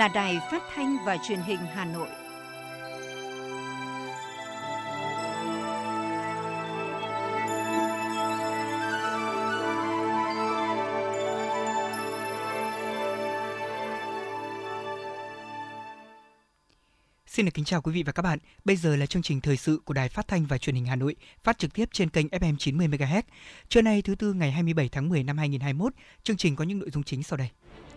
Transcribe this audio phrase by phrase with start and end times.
[0.00, 2.08] là Đài Phát thanh và Truyền hình Hà Nội.
[17.26, 18.38] Xin được kính chào quý vị và các bạn.
[18.64, 20.96] Bây giờ là chương trình thời sự của Đài Phát thanh và Truyền hình Hà
[20.96, 23.22] Nội, phát trực tiếp trên kênh FM 90 MHz.
[23.68, 26.90] Trưa nay thứ tư ngày 27 tháng 10 năm 2021, chương trình có những nội
[26.90, 27.48] dung chính sau đây.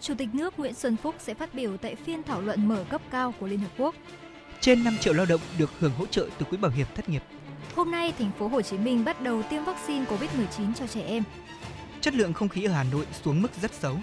[0.01, 3.01] Chủ tịch nước Nguyễn Xuân Phúc sẽ phát biểu tại phiên thảo luận mở cấp
[3.11, 3.95] cao của Liên Hợp Quốc.
[4.61, 7.23] Trên 5 triệu lao động được hưởng hỗ trợ từ quỹ bảo hiểm thất nghiệp.
[7.75, 11.23] Hôm nay, thành phố Hồ Chí Minh bắt đầu tiêm vaccine COVID-19 cho trẻ em.
[12.01, 13.97] Chất lượng không khí ở Hà Nội xuống mức rất xấu.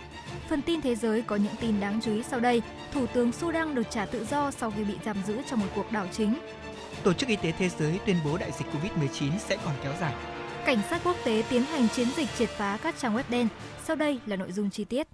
[0.48, 2.62] Phần tin thế giới có những tin đáng chú ý sau đây.
[2.92, 5.92] Thủ tướng Sudan được trả tự do sau khi bị giam giữ trong một cuộc
[5.92, 6.34] đảo chính.
[7.02, 10.14] Tổ chức Y tế Thế giới tuyên bố đại dịch COVID-19 sẽ còn kéo dài.
[10.66, 13.48] Cảnh sát quốc tế tiến hành chiến dịch triệt phá các trang web đen.
[13.84, 15.08] Sau đây là nội dung chi tiết.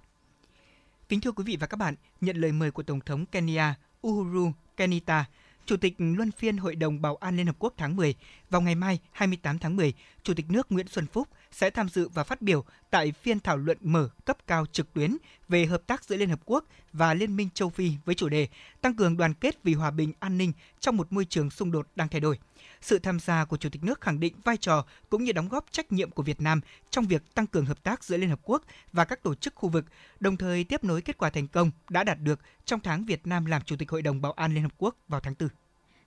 [1.09, 3.75] Kính thưa quý vị và các bạn, nhận lời mời của Tổng thống Kenya
[4.07, 5.25] Uhuru Kenyatta,
[5.65, 8.15] Chủ tịch Luân phiên Hội đồng Bảo an Liên Hợp Quốc tháng 10,
[8.49, 12.09] vào ngày mai 28 tháng 10, Chủ tịch nước Nguyễn Xuân Phúc sẽ tham dự
[12.09, 16.03] và phát biểu tại phiên thảo luận mở cấp cao trực tuyến về hợp tác
[16.03, 18.47] giữa Liên Hợp Quốc và Liên minh châu Phi với chủ đề
[18.81, 21.87] Tăng cường đoàn kết vì hòa bình an ninh trong một môi trường xung đột
[21.95, 22.39] đang thay đổi.
[22.87, 25.65] Sự tham gia của Chủ tịch nước khẳng định vai trò cũng như đóng góp
[25.71, 28.63] trách nhiệm của Việt Nam trong việc tăng cường hợp tác giữa Liên Hợp Quốc
[28.93, 29.85] và các tổ chức khu vực,
[30.19, 33.45] đồng thời tiếp nối kết quả thành công đã đạt được trong tháng Việt Nam
[33.45, 35.49] làm Chủ tịch Hội đồng Bảo an Liên Hợp Quốc vào tháng 4.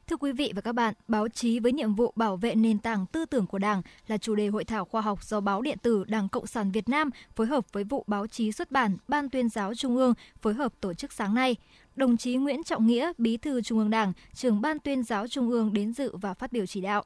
[0.07, 3.07] Thưa quý vị và các bạn, báo chí với nhiệm vụ bảo vệ nền tảng
[3.07, 6.05] tư tưởng của Đảng là chủ đề hội thảo khoa học do báo điện tử
[6.05, 9.49] Đảng Cộng sản Việt Nam phối hợp với vụ báo chí xuất bản Ban tuyên
[9.49, 11.57] giáo Trung ương phối hợp tổ chức sáng nay.
[11.97, 15.51] Đồng chí Nguyễn Trọng Nghĩa, Bí thư Trung ương Đảng, trưởng Ban tuyên giáo Trung
[15.51, 17.05] ương đến dự và phát biểu chỉ đạo.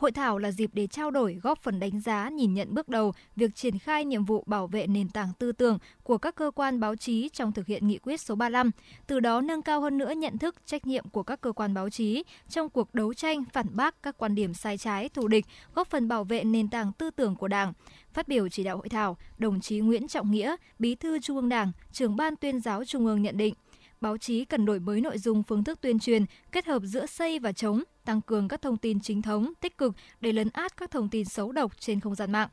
[0.00, 3.12] Hội thảo là dịp để trao đổi, góp phần đánh giá, nhìn nhận bước đầu
[3.36, 6.80] việc triển khai nhiệm vụ bảo vệ nền tảng tư tưởng của các cơ quan
[6.80, 8.70] báo chí trong thực hiện nghị quyết số 35,
[9.06, 11.90] từ đó nâng cao hơn nữa nhận thức, trách nhiệm của các cơ quan báo
[11.90, 15.88] chí trong cuộc đấu tranh phản bác các quan điểm sai trái, thù địch, góp
[15.90, 17.72] phần bảo vệ nền tảng tư tưởng của Đảng.
[18.12, 21.48] Phát biểu chỉ đạo hội thảo, đồng chí Nguyễn Trọng Nghĩa, Bí thư Trung ương
[21.48, 23.54] Đảng, trưởng ban tuyên giáo Trung ương nhận định,
[24.00, 27.38] báo chí cần đổi mới nội dung phương thức tuyên truyền, kết hợp giữa xây
[27.38, 30.90] và chống, tăng cường các thông tin chính thống, tích cực để lấn át các
[30.90, 32.48] thông tin xấu độc trên không gian mạng.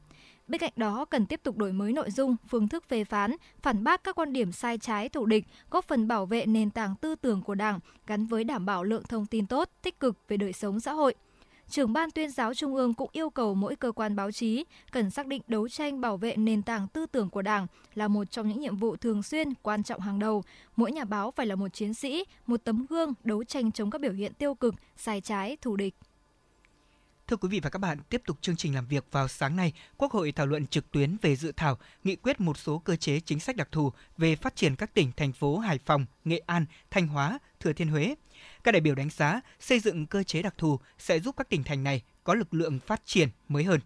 [0.48, 3.84] Bên cạnh đó, cần tiếp tục đổi mới nội dung, phương thức phê phán, phản
[3.84, 7.16] bác các quan điểm sai trái thù địch, góp phần bảo vệ nền tảng tư
[7.16, 10.54] tưởng của Đảng gắn với đảm bảo lượng thông tin tốt, tích cực về đời
[10.54, 11.16] sống xã hội–
[11.70, 15.10] trưởng ban tuyên giáo Trung ương cũng yêu cầu mỗi cơ quan báo chí cần
[15.10, 18.48] xác định đấu tranh bảo vệ nền tảng tư tưởng của Đảng là một trong
[18.48, 20.44] những nhiệm vụ thường xuyên quan trọng hàng đầu.
[20.76, 24.02] Mỗi nhà báo phải là một chiến sĩ, một tấm gương đấu tranh chống các
[24.02, 25.96] biểu hiện tiêu cực, sai trái, thù địch.
[27.28, 29.74] Thưa quý vị và các bạn, tiếp tục chương trình làm việc vào sáng nay,
[29.98, 33.20] Quốc hội thảo luận trực tuyến về dự thảo nghị quyết một số cơ chế
[33.20, 36.66] chính sách đặc thù về phát triển các tỉnh thành phố Hải Phòng, Nghệ An,
[36.92, 38.16] Thanh Hóa, Thừa Thiên Huế.
[38.64, 41.64] Các đại biểu đánh giá xây dựng cơ chế đặc thù sẽ giúp các tỉnh
[41.64, 43.80] thành này có lực lượng phát triển mới hơn.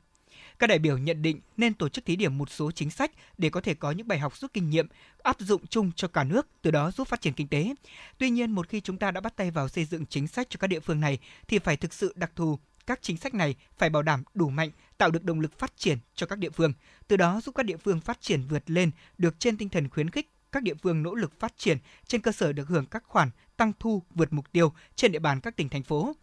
[0.60, 3.50] Các đại biểu nhận định nên tổ chức thí điểm một số chính sách để
[3.50, 4.88] có thể có những bài học rút kinh nghiệm
[5.24, 7.74] áp dụng chung cho cả nước, từ đó giúp phát triển kinh tế.
[8.18, 10.58] Tuy nhiên, một khi chúng ta đã bắt tay vào xây dựng chính sách cho
[10.58, 11.18] các địa phương này
[11.48, 14.72] thì phải thực sự đặc thù, các chính sách này phải bảo đảm đủ mạnh,
[14.98, 16.74] tạo được động lực phát triển cho các địa phương,
[17.08, 20.10] từ đó giúp các địa phương phát triển vượt lên được trên tinh thần khuyến
[20.10, 21.78] khích các địa phương nỗ lực phát triển
[22.08, 23.30] trên cơ sở được hưởng các khoản
[23.62, 26.14] tăng thu vượt mục tiêu trên địa bàn các tỉnh thành phố.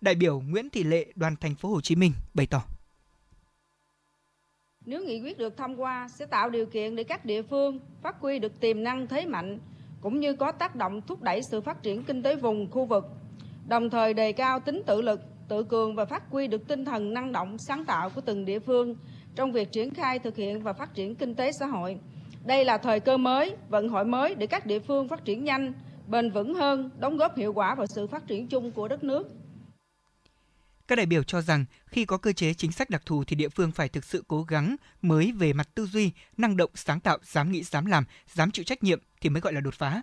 [0.00, 2.62] Đại biểu Nguyễn Thị Lệ, đoàn thành phố Hồ Chí Minh bày tỏ.
[4.86, 8.16] Nếu nghị quyết được thông qua sẽ tạo điều kiện để các địa phương phát
[8.20, 9.58] huy được tiềm năng thế mạnh
[10.00, 13.04] cũng như có tác động thúc đẩy sự phát triển kinh tế vùng khu vực,
[13.68, 17.14] đồng thời đề cao tính tự lực, tự cường và phát huy được tinh thần
[17.14, 18.96] năng động sáng tạo của từng địa phương
[19.34, 21.98] trong việc triển khai thực hiện và phát triển kinh tế xã hội.
[22.44, 25.72] Đây là thời cơ mới, vận hội mới để các địa phương phát triển nhanh,
[26.08, 29.28] bền vững hơn, đóng góp hiệu quả vào sự phát triển chung của đất nước.
[30.88, 33.48] Các đại biểu cho rằng khi có cơ chế chính sách đặc thù thì địa
[33.48, 37.18] phương phải thực sự cố gắng mới về mặt tư duy, năng động, sáng tạo,
[37.22, 38.04] dám nghĩ, dám làm,
[38.34, 40.02] dám chịu trách nhiệm thì mới gọi là đột phá.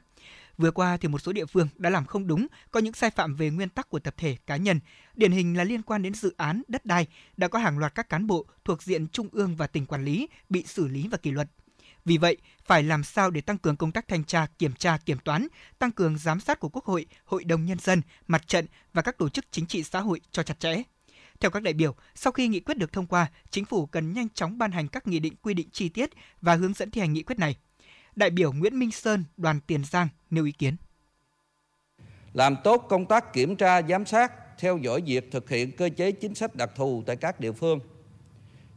[0.57, 3.35] Vừa qua thì một số địa phương đã làm không đúng, có những sai phạm
[3.35, 4.79] về nguyên tắc của tập thể cá nhân.
[5.15, 7.07] Điển hình là liên quan đến dự án đất đai,
[7.37, 10.27] đã có hàng loạt các cán bộ thuộc diện trung ương và tỉnh quản lý
[10.49, 11.47] bị xử lý và kỷ luật.
[12.05, 15.17] Vì vậy, phải làm sao để tăng cường công tác thanh tra, kiểm tra, kiểm
[15.19, 15.47] toán,
[15.79, 19.17] tăng cường giám sát của Quốc hội, Hội đồng Nhân dân, Mặt trận và các
[19.17, 20.83] tổ chức chính trị xã hội cho chặt chẽ.
[21.39, 24.29] Theo các đại biểu, sau khi nghị quyết được thông qua, chính phủ cần nhanh
[24.29, 26.09] chóng ban hành các nghị định quy định chi tiết
[26.41, 27.55] và hướng dẫn thi hành nghị quyết này.
[28.15, 30.75] Đại biểu Nguyễn Minh Sơn, đoàn Tiền Giang nêu ý kiến.
[32.33, 36.11] Làm tốt công tác kiểm tra, giám sát, theo dõi việc thực hiện cơ chế
[36.11, 37.79] chính sách đặc thù tại các địa phương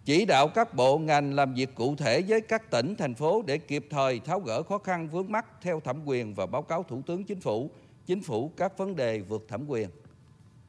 [0.04, 3.58] chỉ đạo các bộ ngành làm việc cụ thể với các tỉnh, thành phố để
[3.58, 7.02] kịp thời tháo gỡ khó khăn vướng mắt theo thẩm quyền và báo cáo Thủ
[7.06, 7.70] tướng Chính phủ,
[8.06, 9.88] Chính phủ các vấn đề vượt thẩm quyền.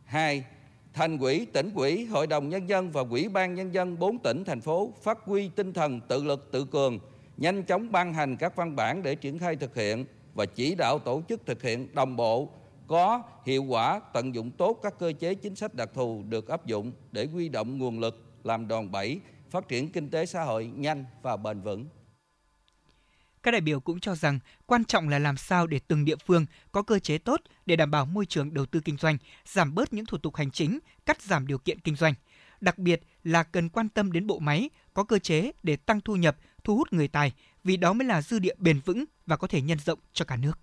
[0.03, 0.43] 2.
[0.93, 4.43] Thành quỹ, tỉnh quỹ, Hội đồng Nhân dân và Quỹ ban Nhân dân 4 tỉnh,
[4.43, 6.99] thành phố phát huy tinh thần tự lực tự cường,
[7.37, 10.99] nhanh chóng ban hành các văn bản để triển khai thực hiện và chỉ đạo
[10.99, 12.49] tổ chức thực hiện đồng bộ,
[12.87, 16.65] có hiệu quả tận dụng tốt các cơ chế chính sách đặc thù được áp
[16.65, 20.65] dụng để huy động nguồn lực làm đòn bẩy phát triển kinh tế xã hội
[20.65, 21.87] nhanh và bền vững.
[23.43, 26.45] Các đại biểu cũng cho rằng quan trọng là làm sao để từng địa phương
[26.71, 29.93] có cơ chế tốt để đảm bảo môi trường đầu tư kinh doanh, giảm bớt
[29.93, 32.13] những thủ tục hành chính, cắt giảm điều kiện kinh doanh.
[32.61, 36.15] Đặc biệt là cần quan tâm đến bộ máy, có cơ chế để tăng thu
[36.15, 37.33] nhập, thu hút người tài,
[37.63, 40.35] vì đó mới là dư địa bền vững và có thể nhân rộng cho cả
[40.35, 40.59] nước.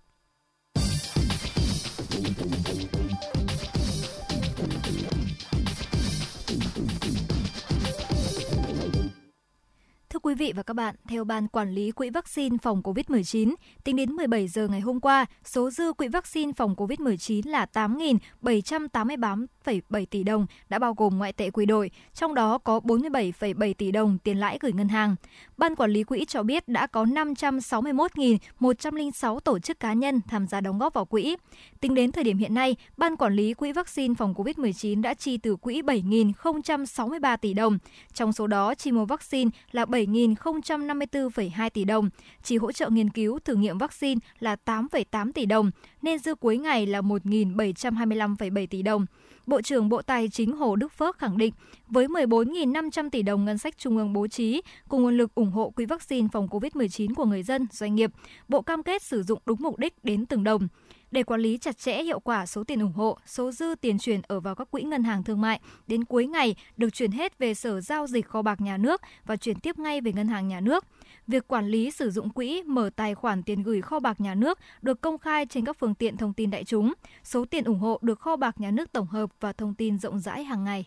[10.23, 13.55] Quý vị và các bạn, theo Ban Quản lý Quỹ vaccine phòng COVID-19,
[13.85, 20.07] tính đến 17 giờ ngày hôm qua, số dư quỹ vaccine phòng COVID-19 là 8.788,7
[20.07, 24.19] tỷ đồng, đã bao gồm ngoại tệ quy đổi, trong đó có 47,7 tỷ đồng
[24.19, 25.17] tiền lãi gửi ngân hàng.
[25.57, 30.61] Ban Quản lý Quỹ cho biết đã có 561.106 tổ chức cá nhân tham gia
[30.61, 31.37] đóng góp vào quỹ.
[31.81, 35.37] Tính đến thời điểm hiện nay, Ban Quản lý Quỹ vaccine phòng COVID-19 đã chi
[35.37, 37.79] từ quỹ 7.063 tỷ đồng.
[38.15, 42.11] Trong số đó, chi mua vaccine là 7 7.054,2 tỷ đồng,
[42.43, 45.71] chỉ hỗ trợ nghiên cứu thử nghiệm vaccine là 8,8 tỷ đồng,
[46.03, 49.07] nên dư cuối ngày là 1.725,7 tỷ đồng.
[49.47, 51.55] Bộ trưởng Bộ Tài chính Hồ Đức Phước khẳng định,
[51.89, 55.71] với 14.500 tỷ đồng ngân sách trung ương bố trí, cùng nguồn lực ủng hộ
[55.71, 58.11] quỹ vaccine phòng COVID-19 của người dân, doanh nghiệp,
[58.49, 60.69] Bộ cam kết sử dụng đúng mục đích đến từng đồng.
[61.11, 64.21] Để quản lý chặt chẽ hiệu quả số tiền ủng hộ, số dư tiền chuyển
[64.29, 67.55] ở vào các quỹ ngân hàng thương mại đến cuối ngày được chuyển hết về
[67.55, 70.61] Sở Giao dịch Kho bạc Nhà nước và chuyển tiếp ngay về Ngân hàng Nhà
[70.61, 70.85] nước.
[71.27, 74.59] Việc quản lý sử dụng quỹ, mở tài khoản tiền gửi kho bạc nhà nước
[74.83, 76.93] được công khai trên các phương tiện thông tin đại chúng.
[77.25, 80.19] Số tiền ủng hộ được kho bạc nhà nước tổng hợp và thông tin rộng
[80.19, 80.87] rãi hàng ngày.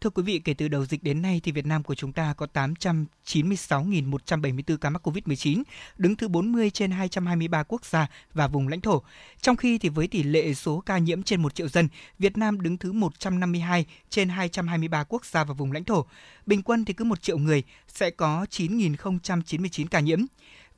[0.00, 2.34] Thưa quý vị, kể từ đầu dịch đến nay thì Việt Nam của chúng ta
[2.36, 5.62] có 896.174 ca mắc COVID-19,
[5.98, 9.02] đứng thứ 40 trên 223 quốc gia và vùng lãnh thổ.
[9.40, 11.88] Trong khi thì với tỷ lệ số ca nhiễm trên 1 triệu dân,
[12.18, 16.06] Việt Nam đứng thứ 152 trên 223 quốc gia và vùng lãnh thổ.
[16.46, 20.20] Bình quân thì cứ 1 triệu người sẽ có 9.099 ca nhiễm.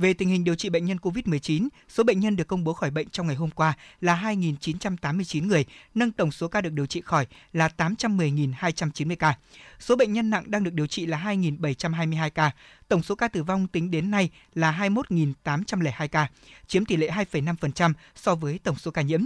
[0.02, 2.90] Về tình hình điều trị bệnh nhân COVID-19, số bệnh nhân được công bố khỏi
[2.90, 5.64] bệnh trong ngày hôm qua là 2.989 người,
[5.94, 9.36] nâng tổng số ca được điều trị khỏi là 810.290 ca.
[9.78, 12.50] Số bệnh nhân nặng đang được điều trị là 2.722 ca.
[12.88, 16.28] Tổng số ca tử vong tính đến nay là 21.802 ca,
[16.66, 19.20] chiếm tỷ lệ 2,5% so với tổng số ca nhiễm.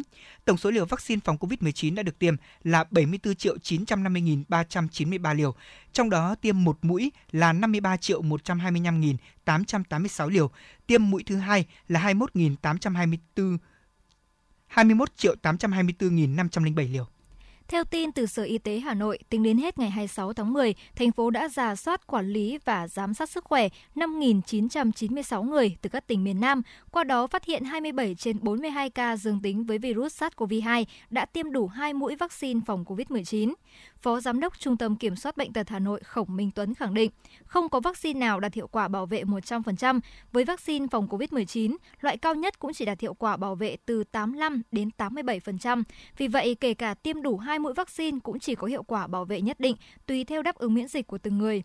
[0.44, 5.54] Tổng số liều vaccine phòng COVID-19 đã được tiêm là 74 triệu 950.393 liều,
[5.92, 10.50] trong đó tiêm một mũi là 53 triệu 125.886 liều,
[10.86, 13.58] tiêm mũi thứ hai là 21.824
[14.66, 17.06] 21 triệu 824.507 liều.
[17.68, 20.74] Theo tin từ Sở Y tế Hà Nội, tính đến hết ngày 26 tháng 10,
[20.96, 25.90] thành phố đã giả soát quản lý và giám sát sức khỏe 5.996 người từ
[25.90, 29.78] các tỉnh miền Nam, qua đó phát hiện 27 trên 42 ca dương tính với
[29.78, 33.54] virus SARS-CoV-2 đã tiêm đủ 2 mũi vaccine phòng COVID-19.
[33.98, 36.94] Phó Giám đốc Trung tâm Kiểm soát Bệnh tật Hà Nội Khổng Minh Tuấn khẳng
[36.94, 37.10] định,
[37.44, 40.00] không có vaccine nào đạt hiệu quả bảo vệ 100%.
[40.32, 44.04] Với vaccine phòng COVID-19, loại cao nhất cũng chỉ đạt hiệu quả bảo vệ từ
[44.04, 45.82] 85 đến 87%.
[46.16, 49.24] Vì vậy, kể cả tiêm đủ hai mũi vaccine cũng chỉ có hiệu quả bảo
[49.24, 51.62] vệ nhất định, tùy theo đáp ứng miễn dịch của từng người.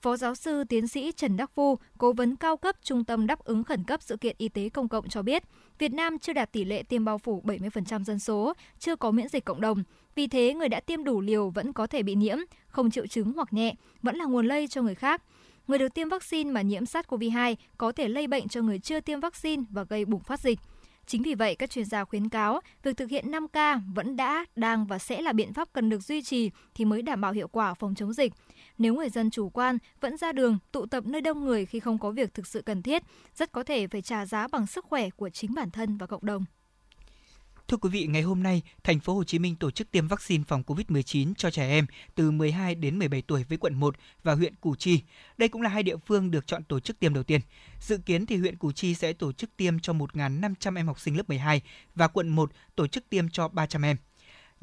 [0.00, 3.44] Phó giáo sư tiến sĩ Trần Đắc Phu, cố vấn cao cấp Trung tâm đáp
[3.44, 5.42] ứng khẩn cấp sự kiện y tế công cộng cho biết,
[5.78, 9.28] Việt Nam chưa đạt tỷ lệ tiêm bao phủ 70% dân số, chưa có miễn
[9.28, 9.82] dịch cộng đồng.
[10.14, 13.32] Vì thế, người đã tiêm đủ liều vẫn có thể bị nhiễm, không triệu chứng
[13.32, 15.22] hoặc nhẹ, vẫn là nguồn lây cho người khác.
[15.68, 19.20] Người được tiêm vaccine mà nhiễm SARS-CoV-2 có thể lây bệnh cho người chưa tiêm
[19.20, 20.58] vaccine và gây bùng phát dịch.
[21.06, 24.86] Chính vì vậy, các chuyên gia khuyến cáo việc thực hiện 5K vẫn đã, đang
[24.86, 27.74] và sẽ là biện pháp cần được duy trì thì mới đảm bảo hiệu quả
[27.74, 28.32] phòng chống dịch.
[28.78, 31.98] Nếu người dân chủ quan vẫn ra đường, tụ tập nơi đông người khi không
[31.98, 33.02] có việc thực sự cần thiết,
[33.34, 36.26] rất có thể phải trả giá bằng sức khỏe của chính bản thân và cộng
[36.26, 36.44] đồng.
[37.68, 40.44] Thưa quý vị, ngày hôm nay, thành phố Hồ Chí Minh tổ chức tiêm vaccine
[40.48, 44.54] phòng COVID-19 cho trẻ em từ 12 đến 17 tuổi với quận 1 và huyện
[44.54, 45.00] Củ Chi.
[45.38, 47.40] Đây cũng là hai địa phương được chọn tổ chức tiêm đầu tiên.
[47.80, 51.16] Dự kiến thì huyện Củ Chi sẽ tổ chức tiêm cho 1.500 em học sinh
[51.16, 51.62] lớp 12
[51.94, 53.96] và quận 1 tổ chức tiêm cho 300 em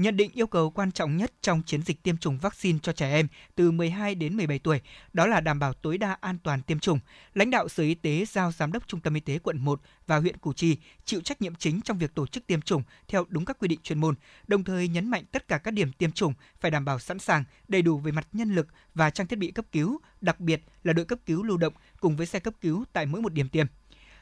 [0.02, 3.12] nhận định yêu cầu quan trọng nhất trong chiến dịch tiêm chủng vaccine cho trẻ
[3.12, 4.82] em từ 12 đến 17 tuổi,
[5.14, 7.00] đó là đảm bảo tối đa an toàn tiêm chủng.
[7.34, 10.18] Lãnh đạo Sở Y tế giao Giám đốc Trung tâm Y tế quận 1 và
[10.18, 13.46] huyện Củ Chi chịu trách nhiệm chính trong việc tổ chức tiêm chủng theo đúng
[13.46, 14.16] các quy định chuyên môn,
[14.48, 17.44] đồng thời nhấn mạnh tất cả các điểm tiêm chủng phải đảm bảo sẵn sàng,
[17.68, 20.94] đầy đủ về mặt nhân lực và trang thiết bị cấp cứu, đặc biệt là
[20.94, 23.68] đội cấp cứu lưu động cùng với xe cấp cứu tại mỗi một điểm tiêm.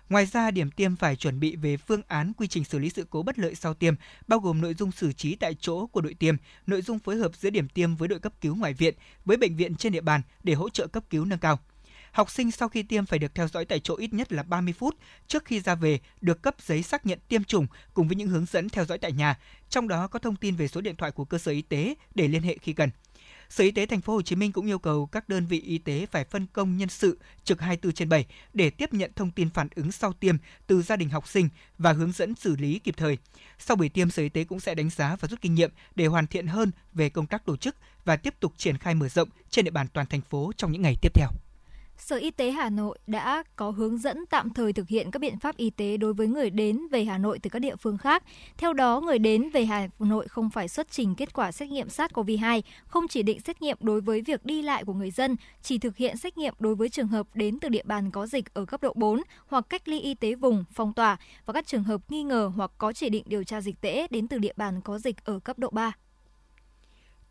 [0.09, 3.05] Ngoài ra, điểm tiêm phải chuẩn bị về phương án quy trình xử lý sự
[3.09, 3.93] cố bất lợi sau tiêm,
[4.27, 6.35] bao gồm nội dung xử trí tại chỗ của đội tiêm,
[6.67, 9.55] nội dung phối hợp giữa điểm tiêm với đội cấp cứu ngoại viện, với bệnh
[9.55, 11.59] viện trên địa bàn để hỗ trợ cấp cứu nâng cao.
[12.11, 14.73] Học sinh sau khi tiêm phải được theo dõi tại chỗ ít nhất là 30
[14.73, 14.95] phút
[15.27, 18.45] trước khi ra về, được cấp giấy xác nhận tiêm chủng cùng với những hướng
[18.45, 19.39] dẫn theo dõi tại nhà,
[19.69, 22.27] trong đó có thông tin về số điện thoại của cơ sở y tế để
[22.27, 22.89] liên hệ khi cần.
[23.49, 25.77] Sở Y tế thành phố Hồ Chí Minh cũng yêu cầu các đơn vị y
[25.77, 29.49] tế phải phân công nhân sự trực 24 trên 7 để tiếp nhận thông tin
[29.49, 30.35] phản ứng sau tiêm
[30.67, 33.17] từ gia đình học sinh và hướng dẫn xử lý kịp thời.
[33.59, 36.05] Sau buổi tiêm, Sở Y tế cũng sẽ đánh giá và rút kinh nghiệm để
[36.05, 37.75] hoàn thiện hơn về công tác tổ chức
[38.05, 40.81] và tiếp tục triển khai mở rộng trên địa bàn toàn thành phố trong những
[40.81, 41.29] ngày tiếp theo.
[41.99, 45.39] Sở Y tế Hà Nội đã có hướng dẫn tạm thời thực hiện các biện
[45.39, 48.23] pháp y tế đối với người đến về Hà Nội từ các địa phương khác.
[48.57, 51.87] Theo đó, người đến về Hà Nội không phải xuất trình kết quả xét nghiệm
[51.87, 55.77] SARS-CoV-2, không chỉ định xét nghiệm đối với việc đi lại của người dân, chỉ
[55.77, 58.65] thực hiện xét nghiệm đối với trường hợp đến từ địa bàn có dịch ở
[58.65, 62.01] cấp độ 4 hoặc cách ly y tế vùng, phong tỏa và các trường hợp
[62.09, 64.99] nghi ngờ hoặc có chỉ định điều tra dịch tễ đến từ địa bàn có
[64.99, 65.93] dịch ở cấp độ 3.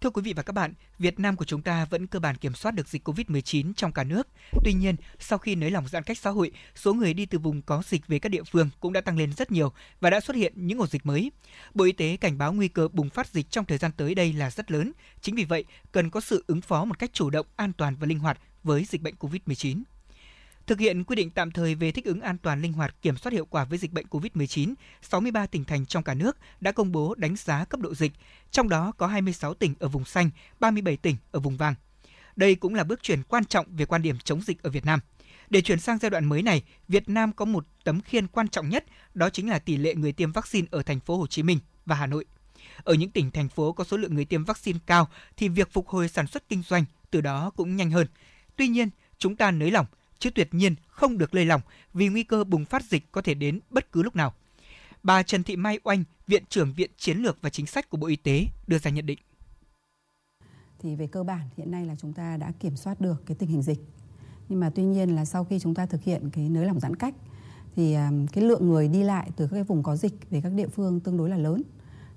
[0.00, 2.54] Thưa quý vị và các bạn, Việt Nam của chúng ta vẫn cơ bản kiểm
[2.54, 4.28] soát được dịch COVID-19 trong cả nước.
[4.64, 7.62] Tuy nhiên, sau khi nới lỏng giãn cách xã hội, số người đi từ vùng
[7.62, 10.36] có dịch về các địa phương cũng đã tăng lên rất nhiều và đã xuất
[10.36, 11.32] hiện những ổ dịch mới.
[11.74, 14.32] Bộ Y tế cảnh báo nguy cơ bùng phát dịch trong thời gian tới đây
[14.32, 14.92] là rất lớn.
[15.20, 18.06] Chính vì vậy, cần có sự ứng phó một cách chủ động, an toàn và
[18.06, 19.82] linh hoạt với dịch bệnh COVID-19.
[20.68, 23.32] Thực hiện quy định tạm thời về thích ứng an toàn linh hoạt kiểm soát
[23.32, 27.14] hiệu quả với dịch bệnh COVID-19, 63 tỉnh thành trong cả nước đã công bố
[27.14, 28.12] đánh giá cấp độ dịch,
[28.50, 31.74] trong đó có 26 tỉnh ở vùng xanh, 37 tỉnh ở vùng vàng.
[32.36, 35.00] Đây cũng là bước chuyển quan trọng về quan điểm chống dịch ở Việt Nam.
[35.50, 38.68] Để chuyển sang giai đoạn mới này, Việt Nam có một tấm khiên quan trọng
[38.68, 38.84] nhất,
[39.14, 41.96] đó chính là tỷ lệ người tiêm vaccine ở thành phố Hồ Chí Minh và
[41.96, 42.24] Hà Nội.
[42.82, 45.88] Ở những tỉnh thành phố có số lượng người tiêm vaccine cao thì việc phục
[45.88, 48.06] hồi sản xuất kinh doanh từ đó cũng nhanh hơn.
[48.56, 49.86] Tuy nhiên, chúng ta nới lỏng
[50.18, 51.60] chứ tuyệt nhiên không được lơi lỏng
[51.94, 54.34] vì nguy cơ bùng phát dịch có thể đến bất cứ lúc nào.
[55.02, 58.06] Bà Trần Thị Mai Oanh, Viện trưởng Viện Chiến lược và Chính sách của Bộ
[58.06, 59.18] Y tế đưa ra nhận định.
[60.78, 63.48] Thì về cơ bản hiện nay là chúng ta đã kiểm soát được cái tình
[63.48, 63.78] hình dịch.
[64.48, 66.96] Nhưng mà tuy nhiên là sau khi chúng ta thực hiện cái nới lỏng giãn
[66.96, 67.14] cách
[67.76, 70.52] thì à, cái lượng người đi lại từ các cái vùng có dịch về các
[70.52, 71.62] địa phương tương đối là lớn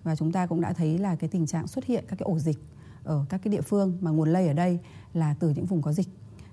[0.03, 2.39] và chúng ta cũng đã thấy là cái tình trạng xuất hiện các cái ổ
[2.39, 2.57] dịch
[3.03, 4.79] ở các cái địa phương mà nguồn lây ở đây
[5.13, 6.07] là từ những vùng có dịch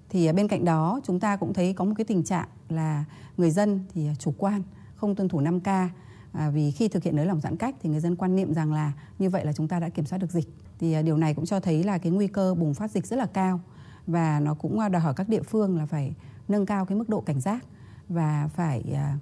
[0.08, 3.04] thì à, bên cạnh đó chúng ta cũng thấy có một cái tình trạng là
[3.36, 4.62] người dân thì à, chủ quan
[4.96, 5.88] không tuân thủ 5K
[6.32, 8.72] à, vì khi thực hiện nới lỏng giãn cách thì người dân quan niệm rằng
[8.72, 10.48] là như vậy là chúng ta đã kiểm soát được dịch.
[10.78, 13.16] Thì à, điều này cũng cho thấy là cái nguy cơ bùng phát dịch rất
[13.16, 13.60] là cao
[14.06, 16.14] và nó cũng à, đòi hỏi các địa phương là phải
[16.48, 17.64] nâng cao cái mức độ cảnh giác
[18.08, 19.18] và phải à,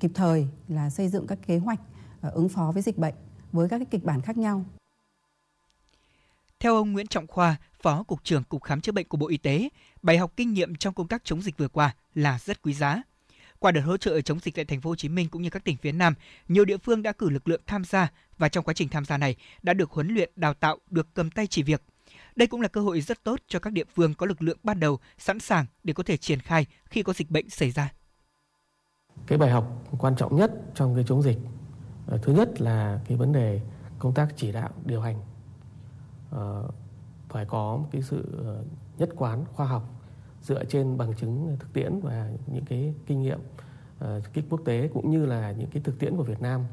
[0.00, 1.80] kịp thời là xây dựng các kế hoạch
[2.20, 3.14] à, ứng phó với dịch bệnh
[3.52, 4.64] với các cái kịch bản khác nhau
[6.60, 9.36] theo ông Nguyễn Trọng Khoa, Phó Cục trưởng Cục Khám chữa bệnh của Bộ Y
[9.36, 9.68] tế,
[10.02, 13.02] bài học kinh nghiệm trong công tác chống dịch vừa qua là rất quý giá.
[13.58, 15.64] Qua đợt hỗ trợ chống dịch tại thành phố Hồ Chí Minh cũng như các
[15.64, 16.14] tỉnh phía Nam,
[16.48, 19.18] nhiều địa phương đã cử lực lượng tham gia và trong quá trình tham gia
[19.18, 21.82] này đã được huấn luyện, đào tạo, được cầm tay chỉ việc.
[22.36, 24.80] Đây cũng là cơ hội rất tốt cho các địa phương có lực lượng ban
[24.80, 27.92] đầu sẵn sàng để có thể triển khai khi có dịch bệnh xảy ra.
[29.26, 31.38] Cái bài học quan trọng nhất trong cái chống dịch
[32.06, 33.60] ờ, thứ nhất là cái vấn đề
[33.98, 35.20] công tác chỉ đạo điều hành
[36.34, 36.74] uh,
[37.28, 38.64] phải có một cái sự ờ,
[38.98, 39.82] nhất quán khoa học
[40.42, 43.40] dựa trên bằng chứng thực tiễn và những cái kinh nghiệm
[44.04, 46.64] uh, kích quốc tế cũng như là những cái thực tiễn của Việt Nam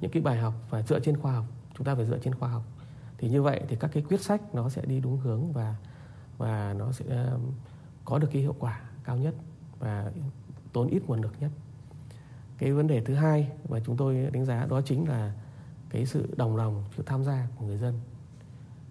[0.00, 1.44] những cái bài học và dựa trên khoa học.
[1.74, 2.62] Chúng ta phải dựa trên khoa học.
[3.18, 5.76] Thì như vậy thì các cái quyết sách nó sẽ đi đúng hướng và
[6.38, 7.40] và nó sẽ uh,
[8.04, 9.34] có được cái hiệu quả cao nhất
[9.78, 10.12] và
[10.72, 11.50] tốn ít nguồn lực nhất.
[12.58, 15.32] Cái vấn đề thứ hai mà chúng tôi đánh giá đó chính là
[15.90, 18.00] cái sự đồng lòng sự tham gia của người dân.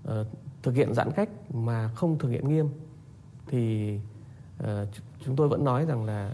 [0.07, 0.25] Ờ,
[0.63, 2.69] thực hiện giãn cách mà không thực hiện nghiêm
[3.47, 3.93] thì
[4.57, 4.87] ờ,
[5.25, 6.33] chúng tôi vẫn nói rằng là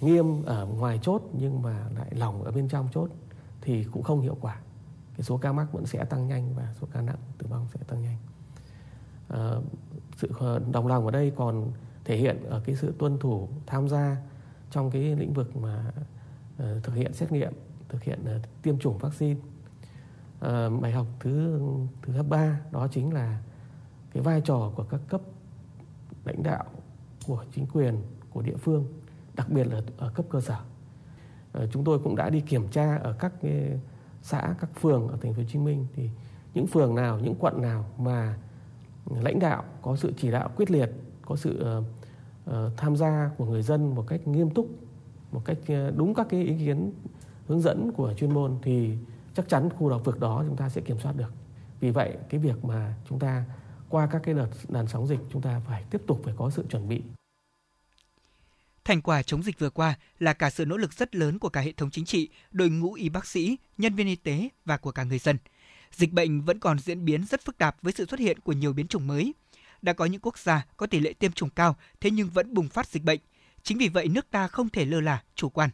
[0.00, 3.10] nghiêm ở ngoài chốt nhưng mà lại lỏng ở bên trong chốt
[3.60, 4.60] thì cũng không hiệu quả.
[5.16, 7.80] Cái số ca mắc vẫn sẽ tăng nhanh và số ca nặng tử vong sẽ
[7.86, 8.16] tăng nhanh.
[9.28, 9.62] Ờ,
[10.16, 10.28] sự
[10.72, 11.72] đồng lòng ở đây còn
[12.04, 14.16] thể hiện ở cái sự tuân thủ tham gia
[14.70, 15.92] trong cái lĩnh vực mà
[16.62, 17.52] uh, thực hiện xét nghiệm
[17.88, 19.40] thực hiện uh, tiêm chủng vaccine.
[20.40, 21.60] Ờ, bài học thứ
[22.02, 23.40] thứ ba đó chính là
[24.12, 25.20] cái vai trò của các cấp
[26.24, 26.64] lãnh đạo
[27.26, 28.84] của chính quyền của địa phương
[29.34, 30.56] đặc biệt là ở cấp cơ sở.
[31.52, 33.32] Ờ, chúng tôi cũng đã đi kiểm tra ở các
[34.22, 35.86] xã các phường ở thành phố Hồ Chí Minh.
[35.94, 36.10] Thì
[36.54, 38.38] những phường nào, những quận nào mà
[39.22, 40.90] lãnh đạo có sự chỉ đạo quyết liệt,
[41.22, 44.66] có sự uh, tham gia của người dân một cách nghiêm túc,
[45.32, 46.92] một cách uh, đúng các cái ý kiến
[47.46, 48.96] hướng dẫn của chuyên môn thì
[49.40, 51.32] chắc chắn khu vực đó chúng ta sẽ kiểm soát được.
[51.80, 53.44] Vì vậy cái việc mà chúng ta
[53.88, 56.64] qua các cái đợt làn sóng dịch chúng ta phải tiếp tục phải có sự
[56.70, 57.02] chuẩn bị.
[58.84, 61.60] Thành quả chống dịch vừa qua là cả sự nỗ lực rất lớn của cả
[61.60, 64.92] hệ thống chính trị, đội ngũ y bác sĩ, nhân viên y tế và của
[64.92, 65.38] cả người dân.
[65.92, 68.72] Dịch bệnh vẫn còn diễn biến rất phức tạp với sự xuất hiện của nhiều
[68.72, 69.34] biến chủng mới.
[69.82, 72.68] Đã có những quốc gia có tỷ lệ tiêm chủng cao, thế nhưng vẫn bùng
[72.68, 73.20] phát dịch bệnh.
[73.62, 75.70] Chính vì vậy nước ta không thể lơ là, chủ quan.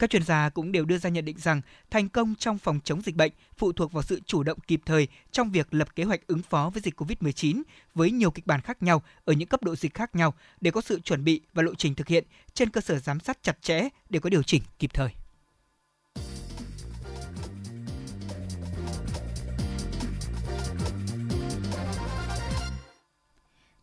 [0.00, 3.02] Các chuyên gia cũng đều đưa ra nhận định rằng thành công trong phòng chống
[3.02, 6.26] dịch bệnh phụ thuộc vào sự chủ động kịp thời trong việc lập kế hoạch
[6.26, 7.62] ứng phó với dịch COVID-19
[7.94, 10.80] với nhiều kịch bản khác nhau ở những cấp độ dịch khác nhau để có
[10.80, 13.88] sự chuẩn bị và lộ trình thực hiện trên cơ sở giám sát chặt chẽ
[14.10, 15.19] để có điều chỉnh kịp thời.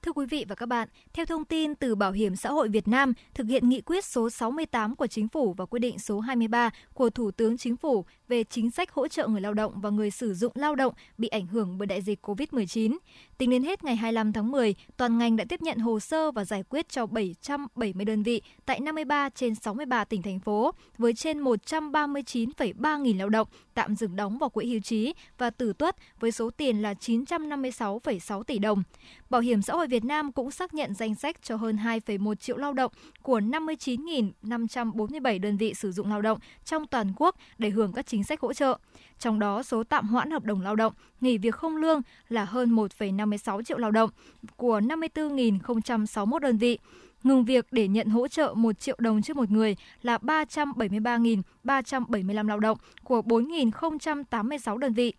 [0.07, 2.87] Thưa quý vị và các bạn, theo thông tin từ Bảo hiểm xã hội Việt
[2.87, 6.69] Nam, thực hiện nghị quyết số 68 của Chính phủ và quyết định số 23
[6.93, 10.11] của Thủ tướng Chính phủ về chính sách hỗ trợ người lao động và người
[10.11, 12.97] sử dụng lao động bị ảnh hưởng bởi đại dịch COVID-19.
[13.37, 16.45] Tính đến hết ngày 25 tháng 10, toàn ngành đã tiếp nhận hồ sơ và
[16.45, 21.43] giải quyết cho 770 đơn vị tại 53 trên 63 tỉnh thành phố với trên
[21.43, 23.47] 139,3 nghìn lao động
[23.77, 28.43] tạm dừng đóng vào quỹ hưu trí và tử tuất với số tiền là 956,6
[28.43, 28.83] tỷ đồng.
[29.29, 32.57] Bảo hiểm xã hội Việt Nam cũng xác nhận danh sách cho hơn 2,1 triệu
[32.57, 32.91] lao động
[33.21, 38.23] của 59.547 đơn vị sử dụng lao động trong toàn quốc để hưởng các chính
[38.23, 38.77] sách hỗ trợ.
[39.19, 42.75] Trong đó, số tạm hoãn hợp đồng lao động, nghỉ việc không lương là hơn
[42.75, 44.09] 1,56 triệu lao động
[44.55, 46.79] của 54.061 đơn vị
[47.23, 52.59] ngừng việc để nhận hỗ trợ 1 triệu đồng trước một người là 373.375 lao
[52.59, 55.13] động của 4.086 đơn vị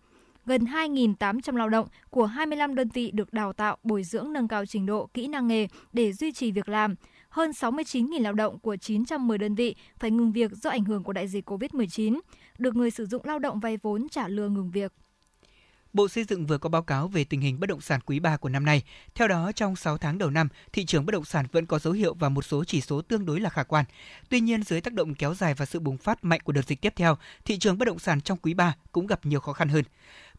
[0.45, 4.65] gần 2.800 lao động của 25 đơn vị được đào tạo bồi dưỡng nâng cao
[4.65, 6.95] trình độ kỹ năng nghề để duy trì việc làm.
[7.29, 11.13] Hơn 69.000 lao động của 910 đơn vị phải ngừng việc do ảnh hưởng của
[11.13, 12.19] đại dịch COVID-19,
[12.57, 14.93] được người sử dụng lao động vay vốn trả lương ngừng việc.
[15.93, 18.37] Bộ Xây dựng vừa có báo cáo về tình hình bất động sản quý 3
[18.37, 18.83] của năm nay.
[19.15, 21.93] Theo đó, trong 6 tháng đầu năm, thị trường bất động sản vẫn có dấu
[21.93, 23.85] hiệu và một số chỉ số tương đối là khả quan.
[24.29, 26.81] Tuy nhiên, dưới tác động kéo dài và sự bùng phát mạnh của đợt dịch
[26.81, 29.69] tiếp theo, thị trường bất động sản trong quý 3 cũng gặp nhiều khó khăn
[29.69, 29.83] hơn.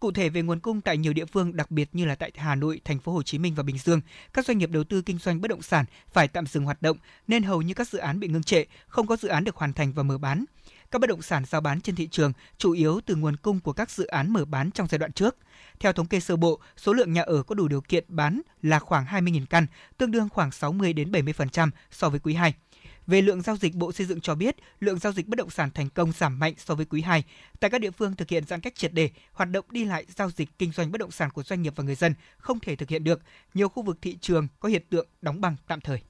[0.01, 2.55] Cụ thể về nguồn cung tại nhiều địa phương, đặc biệt như là tại Hà
[2.55, 4.01] Nội, Thành phố Hồ Chí Minh và Bình Dương,
[4.33, 6.97] các doanh nghiệp đầu tư kinh doanh bất động sản phải tạm dừng hoạt động
[7.27, 9.73] nên hầu như các dự án bị ngưng trệ, không có dự án được hoàn
[9.73, 10.45] thành và mở bán.
[10.91, 13.73] Các bất động sản giao bán trên thị trường chủ yếu từ nguồn cung của
[13.73, 15.37] các dự án mở bán trong giai đoạn trước.
[15.81, 18.79] Theo thống kê sơ bộ, số lượng nhà ở có đủ điều kiện bán là
[18.79, 19.67] khoảng 20.000 căn,
[19.99, 22.55] tương đương khoảng 60 đến 70% so với quý 2.
[23.07, 25.71] Về lượng giao dịch, Bộ Xây dựng cho biết lượng giao dịch bất động sản
[25.71, 27.25] thành công giảm mạnh so với quý 2.
[27.61, 30.31] Tại các địa phương thực hiện giãn cách triệt đề, hoạt động đi lại giao
[30.31, 32.89] dịch kinh doanh bất động sản của doanh nghiệp và người dân không thể thực
[32.89, 33.21] hiện được.
[33.55, 36.03] Nhiều khu vực thị trường có hiện tượng đóng băng tạm thời.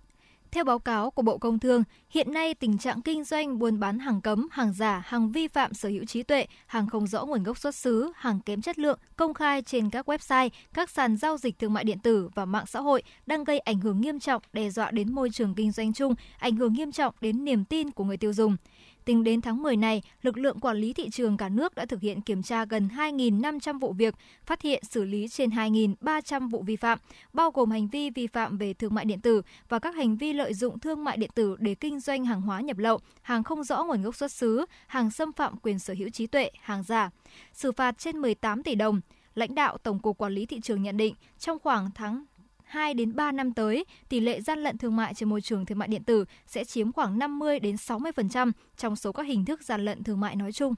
[0.52, 3.98] Theo báo cáo của Bộ Công Thương, hiện nay tình trạng kinh doanh buôn bán
[3.98, 7.42] hàng cấm, hàng giả, hàng vi phạm sở hữu trí tuệ, hàng không rõ nguồn
[7.42, 11.36] gốc xuất xứ, hàng kém chất lượng công khai trên các website, các sàn giao
[11.36, 14.42] dịch thương mại điện tử và mạng xã hội đang gây ảnh hưởng nghiêm trọng,
[14.52, 17.90] đe dọa đến môi trường kinh doanh chung, ảnh hưởng nghiêm trọng đến niềm tin
[17.90, 18.56] của người tiêu dùng.
[19.04, 22.00] Tính đến tháng 10 này, lực lượng quản lý thị trường cả nước đã thực
[22.00, 24.14] hiện kiểm tra gần 2.500 vụ việc,
[24.46, 26.98] phát hiện xử lý trên 2.300 vụ vi phạm,
[27.32, 30.32] bao gồm hành vi vi phạm về thương mại điện tử và các hành vi
[30.32, 33.64] lợi dụng thương mại điện tử để kinh doanh hàng hóa nhập lậu, hàng không
[33.64, 37.10] rõ nguồn gốc xuất xứ, hàng xâm phạm quyền sở hữu trí tuệ, hàng giả.
[37.52, 39.00] Xử phạt trên 18 tỷ đồng.
[39.34, 42.24] Lãnh đạo Tổng cục Quản lý thị trường nhận định trong khoảng tháng
[42.70, 45.78] 2 đến 3 năm tới, tỷ lệ gian lận thương mại trên môi trường thương
[45.78, 49.85] mại điện tử sẽ chiếm khoảng 50 đến 60% trong số các hình thức gian
[49.85, 50.74] lận thương mại nói chung.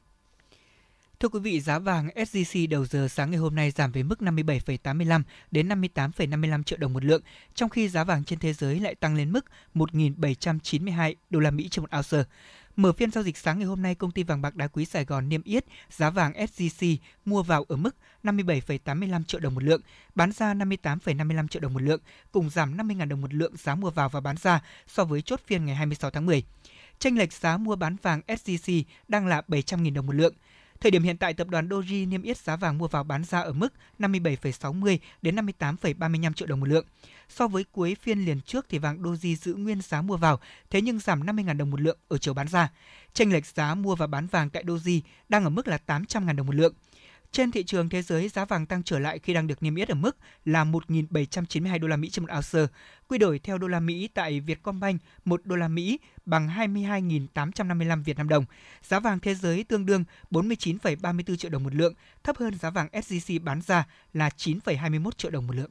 [1.20, 4.18] Thưa quý vị, giá vàng SJC đầu giờ sáng ngày hôm nay giảm về mức
[4.20, 7.22] 57,85 đến 58,55 triệu đồng một lượng,
[7.54, 11.68] trong khi giá vàng trên thế giới lại tăng lên mức 1.792 đô la Mỹ
[11.68, 12.28] trên một ounce.
[12.76, 15.04] Mở phiên giao dịch sáng ngày hôm nay, công ty vàng bạc đá quý Sài
[15.04, 19.80] Gòn niêm yết giá vàng SJC mua vào ở mức 57,85 triệu đồng một lượng,
[20.14, 22.00] bán ra 58,55 triệu đồng một lượng,
[22.32, 25.40] cùng giảm 50.000 đồng một lượng giá mua vào và bán ra so với chốt
[25.46, 26.42] phiên ngày 26 tháng 10.
[26.98, 30.34] chênh lệch giá mua bán vàng SJC đang là 700.000 đồng một lượng.
[30.80, 33.40] Thời điểm hiện tại, tập đoàn Doji niêm yết giá vàng mua vào bán ra
[33.40, 36.86] ở mức 57,60 đến 58,35 triệu đồng một lượng.
[37.36, 40.40] So với cuối phiên liền trước thì vàng Doji giữ nguyên giá mua vào,
[40.70, 42.70] thế nhưng giảm 50.000 đồng một lượng ở chiều bán ra.
[43.14, 46.46] Chênh lệch giá mua và bán vàng tại Doji đang ở mức là 800.000 đồng
[46.46, 46.74] một lượng.
[47.32, 49.88] Trên thị trường thế giới, giá vàng tăng trở lại khi đang được niêm yết
[49.88, 52.72] ở mức là 1.792 đô la Mỹ trên một ounce.
[53.08, 58.16] Quy đổi theo đô la Mỹ tại Vietcombank, 1 đô la Mỹ bằng 22.855 Việt
[58.16, 58.44] Nam đồng.
[58.82, 62.88] Giá vàng thế giới tương đương 49,34 triệu đồng một lượng, thấp hơn giá vàng
[62.92, 65.70] SJC bán ra là 9,21 triệu đồng một lượng.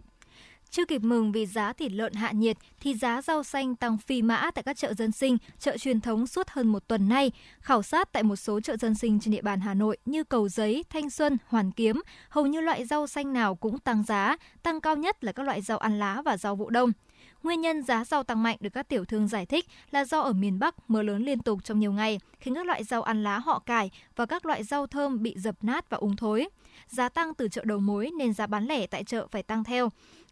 [0.72, 4.22] Chưa kịp mừng vì giá thịt lợn hạ nhiệt thì giá rau xanh tăng phi
[4.22, 7.32] mã tại các chợ dân sinh, chợ truyền thống suốt hơn một tuần nay.
[7.60, 10.50] Khảo sát tại một số chợ dân sinh trên địa bàn Hà Nội như Cầu
[10.50, 14.82] Giấy, Thanh Xuân, Hoàn Kiếm, hầu như loại rau xanh nào cũng tăng giá, tăng
[14.82, 16.92] cao nhất là các loại rau ăn lá và rau vụ đông.
[17.44, 20.34] Nguyên nhân giá rau tăng mạnh được các tiểu thương giải thích là do ở
[20.34, 23.40] miền Bắc mưa lớn liên tục trong nhiều ngày, khiến các loại rau ăn lá
[23.40, 26.50] họ cải và các loại rau thơm bị dập nát và úng thối.
[26.88, 29.90] Giá tăng từ chợ đầu mối nên giá bán lẻ tại chợ phải tăng theo.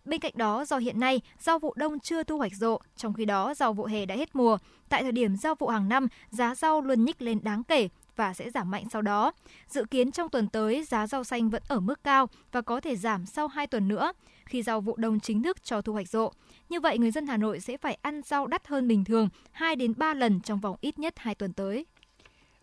[0.10, 3.26] Bên cạnh đó, do hiện nay rau vụ đông chưa thu hoạch rộ, trong khi
[3.26, 4.58] đó rau vụ hè đã hết mùa,
[4.90, 8.34] tại thời điểm rau vụ hàng năm, giá rau luôn nhích lên đáng kể và
[8.34, 9.32] sẽ giảm mạnh sau đó.
[9.68, 12.96] Dự kiến trong tuần tới, giá rau xanh vẫn ở mức cao và có thể
[12.96, 14.14] giảm sau 2 tuần nữa
[14.46, 16.32] khi rau vụ đông chính thức cho thu hoạch rộ.
[16.70, 19.76] Như vậy, người dân Hà Nội sẽ phải ăn rau đắt hơn bình thường 2
[19.76, 21.86] đến 3 lần trong vòng ít nhất 2 tuần tới.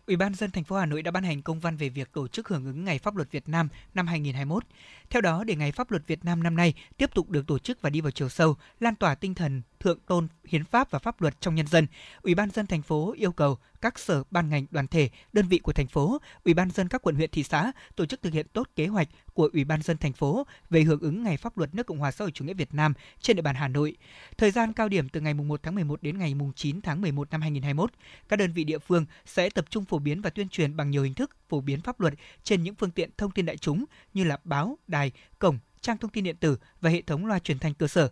[0.07, 2.27] Ủy ban dân thành phố Hà Nội đã ban hành công văn về việc tổ
[2.27, 4.63] chức hưởng ứng Ngày Pháp luật Việt Nam năm 2021.
[5.09, 7.81] Theo đó, để Ngày Pháp luật Việt Nam năm nay tiếp tục được tổ chức
[7.81, 11.21] và đi vào chiều sâu, lan tỏa tinh thần thượng tôn hiến pháp và pháp
[11.21, 11.87] luật trong nhân dân,
[12.21, 15.57] Ủy ban dân thành phố yêu cầu các sở ban ngành đoàn thể, đơn vị
[15.57, 18.47] của thành phố, Ủy ban dân các quận huyện thị xã tổ chức thực hiện
[18.53, 21.75] tốt kế hoạch của Ủy ban dân thành phố về hưởng ứng Ngày Pháp luật
[21.75, 23.97] nước Cộng hòa xã hội chủ nghĩa Việt Nam trên địa bàn Hà Nội.
[24.37, 27.41] Thời gian cao điểm từ ngày 1 tháng 11 đến ngày 9 tháng 11 năm
[27.41, 27.91] 2021,
[28.29, 31.03] các đơn vị địa phương sẽ tập trung phổ biến và tuyên truyền bằng nhiều
[31.03, 32.13] hình thức phổ biến pháp luật
[32.43, 36.11] trên những phương tiện thông tin đại chúng như là báo, đài, cổng, trang thông
[36.11, 38.09] tin điện tử và hệ thống loa truyền thanh cơ sở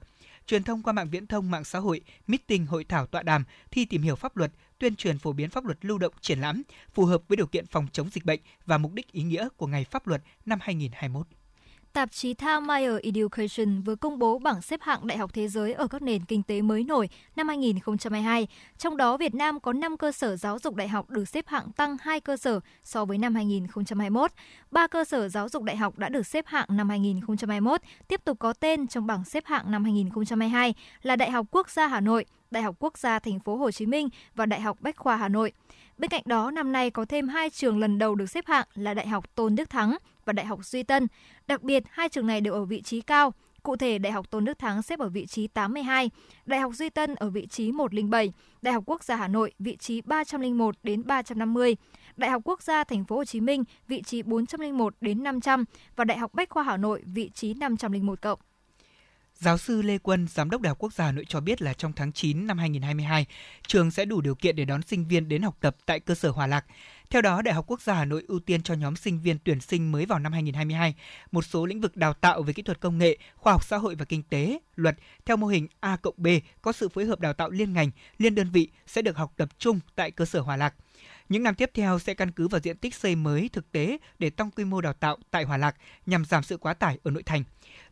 [0.48, 3.86] truyền thông qua mạng viễn thông, mạng xã hội, meeting, hội thảo, tọa đàm, thi
[3.86, 7.06] tìm hiểu pháp luật, tuyên truyền phổ biến pháp luật lưu động triển lãm phù
[7.06, 9.86] hợp với điều kiện phòng chống dịch bệnh và mục đích ý nghĩa của Ngày
[9.92, 11.28] Pháp luật năm 2021
[11.96, 15.74] tạp chí Time Meyer Education vừa công bố bảng xếp hạng đại học thế giới
[15.74, 18.48] ở các nền kinh tế mới nổi năm 2022.
[18.78, 21.72] Trong đó, Việt Nam có 5 cơ sở giáo dục đại học được xếp hạng
[21.72, 24.32] tăng 2 cơ sở so với năm 2021.
[24.72, 28.40] 3 cơ sở giáo dục đại học đã được xếp hạng năm 2021, tiếp tục
[28.40, 32.26] có tên trong bảng xếp hạng năm 2022 là Đại học Quốc gia Hà Nội,
[32.52, 35.30] Đại học Quốc gia Thành phố Hồ Chí Minh và Đại học Bách khoa Hà
[35.30, 35.52] Nội.
[35.98, 38.94] Bên cạnh đó, năm nay có thêm hai trường lần đầu được xếp hạng là
[38.94, 41.08] Đại học Tôn Đức Thắng và Đại học Duy Tân.
[41.48, 43.34] Đặc biệt, hai trường này đều ở vị trí cao.
[43.64, 46.10] Cụ thể, Đại học Tôn Đức Thắng xếp ở vị trí 82,
[46.46, 49.76] Đại học Duy Tân ở vị trí 107, Đại học Quốc gia Hà Nội vị
[49.76, 51.76] trí 301 đến 350,
[52.18, 56.04] Đại học Quốc gia Thành phố Hồ Chí Minh vị trí 401 đến 500 và
[56.04, 58.40] Đại học Bách khoa Hà Nội vị trí 501 cộng.
[59.46, 61.74] Giáo sư Lê Quân, Giám đốc Đại học Quốc gia Hà Nội cho biết là
[61.74, 63.26] trong tháng 9 năm 2022,
[63.68, 66.30] trường sẽ đủ điều kiện để đón sinh viên đến học tập tại cơ sở
[66.30, 66.66] Hòa Lạc.
[67.10, 69.60] Theo đó, Đại học Quốc gia Hà Nội ưu tiên cho nhóm sinh viên tuyển
[69.60, 70.96] sinh mới vào năm 2022
[71.32, 73.96] một số lĩnh vực đào tạo về kỹ thuật công nghệ, khoa học xã hội
[73.96, 76.28] và kinh tế, luật theo mô hình A cộng B
[76.62, 79.50] có sự phối hợp đào tạo liên ngành, liên đơn vị sẽ được học tập
[79.60, 80.74] trung tại cơ sở Hòa Lạc.
[81.30, 84.30] Những năm tiếp theo sẽ căn cứ vào diện tích xây mới thực tế để
[84.30, 87.24] tăng quy mô đào tạo tại Hòa Lạc nhằm giảm sự quá tải ở nội
[87.24, 87.44] thành.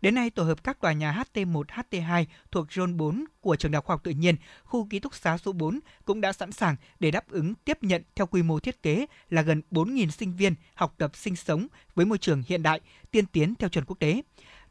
[0.04, 3.78] Đến nay, tổ hợp các tòa nhà HT1, HT2 thuộc Zone 4 của Trường Đại
[3.78, 6.76] học Khoa học Tự nhiên, khu ký túc xá số 4 cũng đã sẵn sàng
[7.00, 10.56] để đáp ứng tiếp nhận theo quy mô thiết kế là gần 4.000 sinh viên
[10.76, 12.80] học tập sinh sống với môi trường hiện đại,
[13.12, 14.22] tiên tiến theo chuẩn quốc tế.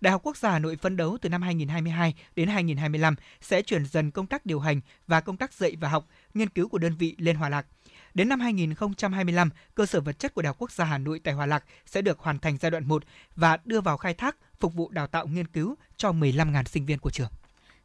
[0.02, 3.86] Đại học Quốc gia Hà Nội phấn đấu từ năm 2022 đến 2025 sẽ chuyển
[3.86, 6.96] dần công tác điều hành và công tác dạy và học, nghiên cứu của đơn
[6.98, 7.66] vị lên Hòa Lạc.
[8.14, 11.34] Đến năm 2025, cơ sở vật chất của Đại học Quốc gia Hà Nội tại
[11.34, 13.04] Hòa Lạc sẽ được hoàn thành giai đoạn 1
[13.36, 16.98] và đưa vào khai thác phục vụ đào tạo nghiên cứu cho 15.000 sinh viên
[16.98, 17.30] của trường.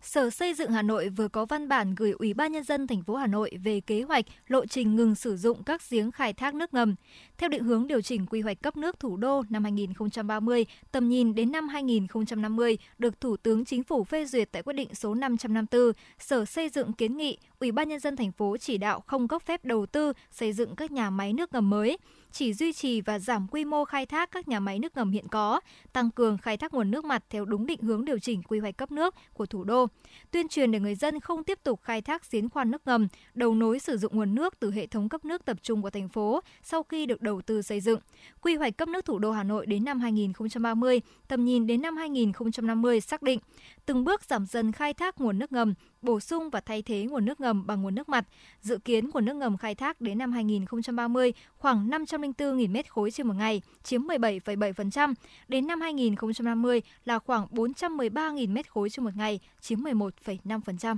[0.02, 3.04] Sở Xây dựng Hà Nội vừa có văn bản gửi Ủy ban nhân dân thành
[3.04, 6.56] phố Hà Nội về kế hoạch lộ trình ngừng sử dụng các giếng khai thác
[6.56, 6.96] nước ngầm.
[7.38, 11.36] Theo định hướng điều chỉnh quy hoạch cấp nước thủ đô năm 2030, tầm nhìn
[11.36, 15.92] đến năm 2050 được Thủ tướng Chính phủ phê duyệt tại quyết định số 554,
[16.20, 19.42] Sở Xây dựng kiến nghị Ủy ban nhân dân thành phố chỉ đạo không cấp
[19.46, 21.98] phép đầu tư xây dựng các nhà máy nước ngầm mới
[22.32, 25.28] chỉ duy trì và giảm quy mô khai thác các nhà máy nước ngầm hiện
[25.28, 25.60] có,
[25.94, 28.78] tăng cường khai thác nguồn nước mặt theo đúng định hướng điều chỉnh quy hoạch
[28.78, 29.88] cấp nước của thủ đô,
[30.32, 33.56] tuyên truyền để người dân không tiếp tục khai thác giếng khoan nước ngầm, đầu
[33.56, 36.42] nối sử dụng nguồn nước từ hệ thống cấp nước tập trung của thành phố
[36.64, 38.00] sau khi được đầu tư xây dựng.
[38.42, 41.98] Quy hoạch cấp nước thủ đô Hà Nội đến năm 2030, tầm nhìn đến năm
[41.98, 43.40] 2050 xác định
[43.86, 45.74] từng bước giảm dần khai thác nguồn nước ngầm,
[46.08, 48.26] bổ sung và thay thế nguồn nước ngầm bằng nguồn nước mặt.
[48.62, 53.28] Dự kiến nguồn nước ngầm khai thác đến năm 2030 khoảng 504.000 mét khối trên
[53.28, 55.14] một ngày, chiếm 17,7%.
[55.48, 60.98] Đến năm 2050 là khoảng 413.000 mét khối trên một ngày, chiếm 11,5%.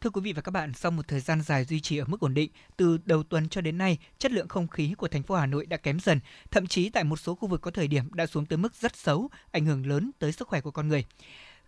[0.00, 2.20] Thưa quý vị và các bạn, sau một thời gian dài duy trì ở mức
[2.20, 5.34] ổn định, từ đầu tuần cho đến nay, chất lượng không khí của thành phố
[5.34, 8.12] Hà Nội đã kém dần, thậm chí tại một số khu vực có thời điểm
[8.12, 11.04] đã xuống tới mức rất xấu, ảnh hưởng lớn tới sức khỏe của con người.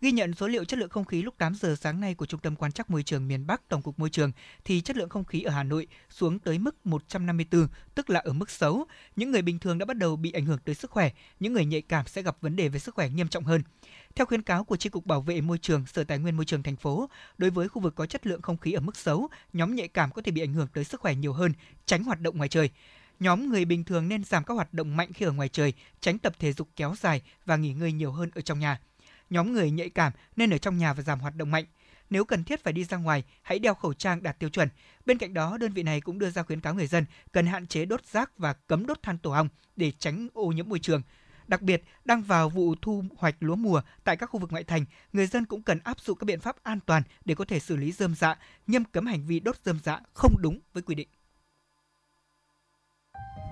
[0.02, 2.40] Ghi nhận số liệu chất lượng không khí lúc 8 giờ sáng nay của Trung
[2.40, 4.32] tâm Quan trắc Môi trường miền Bắc Tổng cục Môi trường
[4.64, 8.32] thì chất lượng không khí ở Hà Nội xuống tới mức 154, tức là ở
[8.32, 8.86] mức xấu.
[9.16, 11.10] Những người bình thường đã bắt đầu bị ảnh hưởng tới sức khỏe,
[11.40, 13.62] những người nhạy cảm sẽ gặp vấn đề về sức khỏe nghiêm trọng hơn.
[14.14, 16.62] Theo khuyến cáo của Chi cục Bảo vệ môi trường, Sở Tài nguyên Môi trường
[16.62, 19.74] thành phố, đối với khu vực có chất lượng không khí ở mức xấu, nhóm
[19.74, 21.52] nhạy cảm có thể bị ảnh hưởng tới sức khỏe nhiều hơn,
[21.86, 22.70] tránh hoạt động ngoài trời.
[23.20, 26.18] Nhóm người bình thường nên giảm các hoạt động mạnh khi ở ngoài trời, tránh
[26.18, 28.80] tập thể dục kéo dài và nghỉ ngơi nhiều hơn ở trong nhà.
[29.32, 31.64] Nhóm người nhạy cảm nên ở trong nhà và giảm hoạt động mạnh.
[32.10, 34.68] Nếu cần thiết phải đi ra ngoài, hãy đeo khẩu trang đạt tiêu chuẩn.
[35.06, 37.66] Bên cạnh đó, đơn vị này cũng đưa ra khuyến cáo người dân cần hạn
[37.66, 41.02] chế đốt rác và cấm đốt than tổ ong để tránh ô nhiễm môi trường.
[41.48, 44.84] Đặc biệt, đang vào vụ thu hoạch lúa mùa tại các khu vực ngoại thành,
[45.12, 47.76] người dân cũng cần áp dụng các biện pháp an toàn để có thể xử
[47.76, 51.08] lý dơm dạ, nghiêm cấm hành vi đốt dơm dạ không đúng với quy định.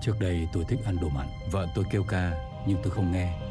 [0.01, 2.31] Trước đây tôi thích ăn đồ mặn, vợ tôi kêu ca
[2.67, 3.50] nhưng tôi không nghe.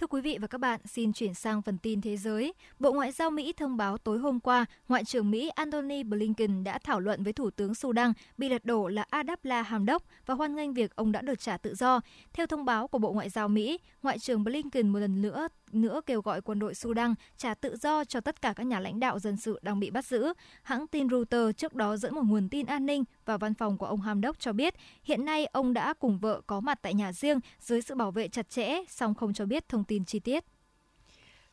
[0.00, 2.54] Thưa quý vị và các bạn, xin chuyển sang phần tin thế giới.
[2.78, 6.78] Bộ Ngoại giao Mỹ thông báo tối hôm qua, Ngoại trưởng Mỹ Antony Blinken đã
[6.78, 10.74] thảo luận với Thủ tướng Sudan bị lật đổ là Adabla Hamdok và hoan nghênh
[10.74, 12.00] việc ông đã được trả tự do.
[12.32, 16.00] Theo thông báo của Bộ Ngoại giao Mỹ, Ngoại trưởng Blinken một lần nữa nữa
[16.06, 19.18] kêu gọi quân đội Sudan trả tự do cho tất cả các nhà lãnh đạo
[19.18, 20.32] dân sự đang bị bắt giữ.
[20.62, 23.86] Hãng tin Reuters trước đó dẫn một nguồn tin an ninh và văn phòng của
[23.86, 27.40] ông Hamdok cho biết hiện nay ông đã cùng vợ có mặt tại nhà riêng
[27.60, 30.44] dưới sự bảo vệ chặt chẽ, song không cho biết thông tin chi tiết.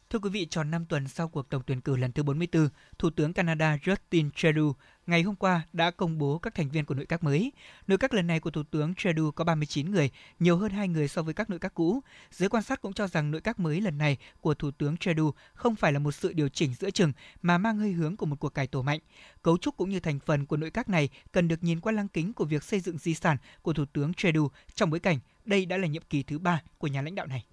[0.10, 3.10] Thưa quý vị, tròn 5 tuần sau cuộc tổng tuyển cử lần thứ 44, Thủ
[3.10, 4.76] tướng Canada Justin Trudeau
[5.08, 7.52] ngày hôm qua đã công bố các thành viên của nội các mới.
[7.88, 11.08] Nội các lần này của Thủ tướng Trudeau có 39 người, nhiều hơn 2 người
[11.08, 12.02] so với các nội các cũ.
[12.32, 15.34] Giới quan sát cũng cho rằng nội các mới lần này của Thủ tướng Trudeau
[15.54, 18.40] không phải là một sự điều chỉnh giữa chừng mà mang hơi hướng của một
[18.40, 19.00] cuộc cải tổ mạnh.
[19.42, 22.08] Cấu trúc cũng như thành phần của nội các này cần được nhìn qua lăng
[22.08, 25.66] kính của việc xây dựng di sản của Thủ tướng Trudeau trong bối cảnh đây
[25.66, 27.46] đã là nhiệm kỳ thứ ba của nhà lãnh đạo này.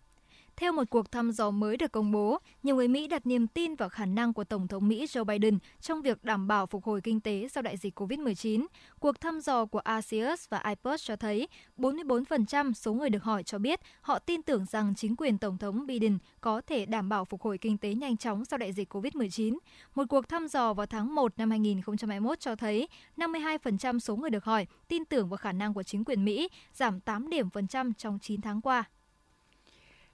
[0.57, 3.75] Theo một cuộc thăm dò mới được công bố, nhiều người Mỹ đặt niềm tin
[3.75, 7.01] vào khả năng của Tổng thống Mỹ Joe Biden trong việc đảm bảo phục hồi
[7.01, 8.67] kinh tế sau đại dịch COVID-19.
[9.01, 13.59] Cuộc thăm dò của Axios và Ipsos cho thấy 44% số người được hỏi cho
[13.59, 17.43] biết họ tin tưởng rằng chính quyền Tổng thống Biden có thể đảm bảo phục
[17.43, 19.59] hồi kinh tế nhanh chóng sau đại dịch COVID-19.
[19.95, 24.45] Một cuộc thăm dò vào tháng 1 năm 2021 cho thấy 52% số người được
[24.45, 27.95] hỏi tin tưởng vào khả năng của chính quyền Mỹ, giảm 8 điểm phần trăm
[27.95, 28.85] trong 9 tháng qua.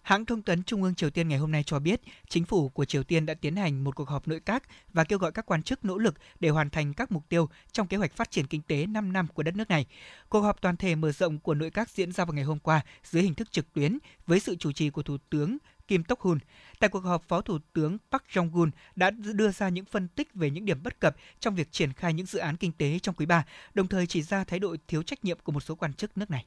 [0.08, 2.84] Hãng thông tấn Trung ương Triều Tiên ngày hôm nay cho biết, chính phủ của
[2.84, 5.62] Triều Tiên đã tiến hành một cuộc họp nội các và kêu gọi các quan
[5.62, 8.62] chức nỗ lực để hoàn thành các mục tiêu trong kế hoạch phát triển kinh
[8.62, 9.86] tế 5 năm của đất nước này.
[10.28, 12.80] Cuộc họp toàn thể mở rộng của nội các diễn ra vào ngày hôm qua
[13.04, 16.38] dưới hình thức trực tuyến với sự chủ trì của Thủ tướng Kim Tok Hun.
[16.78, 20.50] Tại cuộc họp, Phó Thủ tướng Park Jong-gun đã đưa ra những phân tích về
[20.50, 23.26] những điểm bất cập trong việc triển khai những dự án kinh tế trong quý
[23.26, 23.44] 3,
[23.74, 26.30] đồng thời chỉ ra thái độ thiếu trách nhiệm của một số quan chức nước
[26.30, 26.46] này.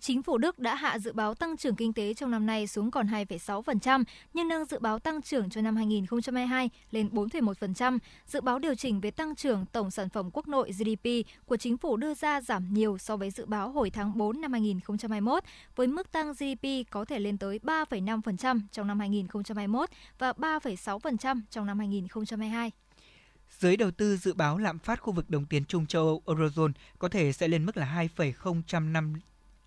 [0.00, 2.90] Chính phủ Đức đã hạ dự báo tăng trưởng kinh tế trong năm nay xuống
[2.90, 7.98] còn 2,6%, nhưng nâng dự báo tăng trưởng cho năm 2022 lên 4,1%.
[8.26, 11.08] Dự báo điều chỉnh về tăng trưởng tổng sản phẩm quốc nội GDP
[11.46, 14.52] của chính phủ đưa ra giảm nhiều so với dự báo hồi tháng 4 năm
[14.52, 15.44] 2021,
[15.76, 21.66] với mức tăng GDP có thể lên tới 3,5% trong năm 2021 và 3,6% trong
[21.66, 22.70] năm 2022.
[23.58, 26.72] Giới đầu tư dự báo lạm phát khu vực đồng tiền chung châu Âu Eurozone
[26.98, 29.14] có thể sẽ lên mức là 2,05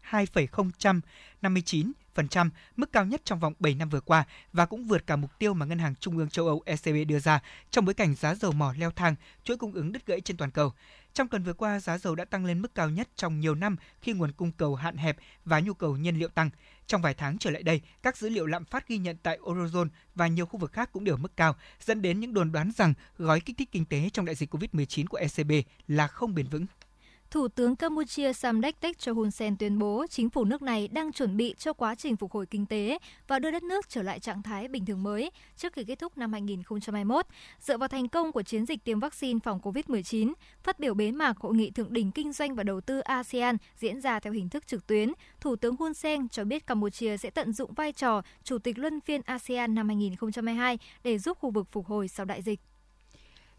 [0.10, 5.40] 2,059%, mức cao nhất trong vòng 7 năm vừa qua và cũng vượt cả mục
[5.40, 8.36] tiêu mà Ngân hàng Trung ương châu Âu ECB đưa ra trong bối cảnh giá
[8.36, 10.74] dầu mỏ leo thang, chuỗi cung ứng đứt gãy trên toàn cầu.
[11.14, 13.76] Trong tuần vừa qua, giá dầu đã tăng lên mức cao nhất trong nhiều năm
[14.02, 16.50] khi nguồn cung cầu hạn hẹp và nhu cầu nhiên liệu tăng.
[16.88, 19.88] Trong vài tháng trở lại đây, các dữ liệu lạm phát ghi nhận tại Eurozone
[20.16, 22.94] và nhiều khu vực khác cũng đều mức cao, dẫn đến những đồn đoán rằng
[23.18, 25.52] gói kích thích kinh tế trong đại dịch COVID-19 của ECB
[25.88, 26.66] là không bền vững.
[27.34, 31.38] Thủ tướng Campuchia Samdech Techo Hun Sen tuyên bố chính phủ nước này đang chuẩn
[31.38, 34.42] bị cho quá trình phục hồi kinh tế và đưa đất nước trở lại trạng
[34.42, 37.26] thái bình thường mới trước khi kết thúc năm 2021.
[37.60, 41.38] Dựa vào thành công của chiến dịch tiêm vaccine phòng COVID-19, phát biểu bế mạc
[41.38, 44.68] hội nghị thượng đỉnh kinh doanh và đầu tư ASEAN diễn ra theo hình thức
[44.68, 48.58] trực tuyến, Thủ tướng Hun Sen cho biết Campuchia sẽ tận dụng vai trò chủ
[48.58, 52.60] tịch luân phiên ASEAN năm 2022 để giúp khu vực phục hồi sau đại dịch.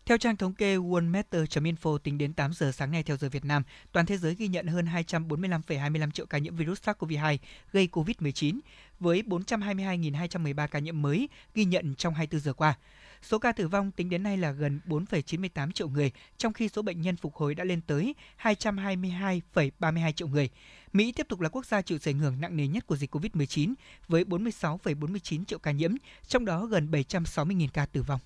[0.07, 3.63] Theo trang thống kê worldmeter.info tính đến 8 giờ sáng nay theo giờ Việt Nam,
[3.93, 7.39] toàn thế giới ghi nhận hơn 245,25 triệu ca nhiễm virus SARS-CoV-2
[7.73, 8.59] gây COVID-19
[9.01, 12.75] với 422.213 ca nhiễm mới ghi nhận trong 24 giờ qua.
[13.23, 16.83] Số ca tử vong tính đến nay là gần 4,98 triệu người, trong khi số
[16.83, 20.49] bệnh nhân phục hồi đã lên tới 222,32 triệu người.
[20.93, 23.15] Mỹ tiếp tục là quốc gia chịu sự ảnh hưởng nặng nề nhất của dịch
[23.15, 23.75] COVID-19
[24.09, 25.95] với 46,49 triệu ca nhiễm,
[26.27, 28.21] trong đó gần 760.000 ca tử vong.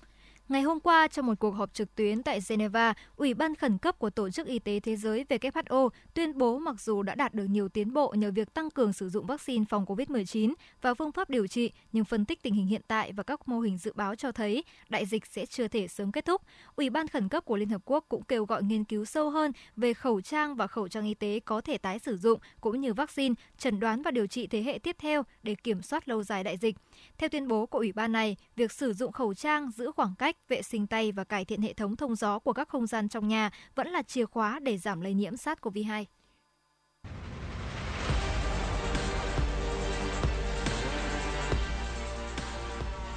[0.49, 3.99] Ngày hôm qua, trong một cuộc họp trực tuyến tại Geneva, Ủy ban khẩn cấp
[3.99, 7.45] của Tổ chức Y tế Thế giới WHO tuyên bố mặc dù đã đạt được
[7.45, 11.29] nhiều tiến bộ nhờ việc tăng cường sử dụng vaccine phòng COVID-19 và phương pháp
[11.29, 14.15] điều trị, nhưng phân tích tình hình hiện tại và các mô hình dự báo
[14.15, 16.41] cho thấy đại dịch sẽ chưa thể sớm kết thúc.
[16.75, 19.51] Ủy ban khẩn cấp của Liên Hợp Quốc cũng kêu gọi nghiên cứu sâu hơn
[19.75, 22.93] về khẩu trang và khẩu trang y tế có thể tái sử dụng, cũng như
[22.93, 26.43] vaccine, chẩn đoán và điều trị thế hệ tiếp theo để kiểm soát lâu dài
[26.43, 26.75] đại dịch.
[27.17, 30.35] Theo tuyên bố của Ủy ban này, việc sử dụng khẩu trang, giữ khoảng cách,
[30.47, 33.27] vệ sinh tay và cải thiện hệ thống thông gió của các không gian trong
[33.27, 36.05] nhà vẫn là chìa khóa để giảm lây nhiễm SARS-CoV-2.